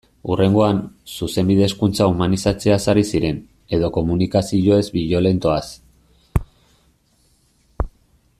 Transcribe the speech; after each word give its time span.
Hurrengoan, 0.33 0.77
Zuzenbide-hezkuntza 1.17 2.07
humanizatzeaz 2.13 2.79
ari 2.95 3.05
ziren, 3.11 3.39
edo 3.79 3.91
komunikazio 3.99 4.81
ez-biolentoaz... 4.85 5.63